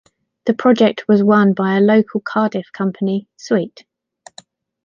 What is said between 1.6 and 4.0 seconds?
a local Cardiff company, Sweet.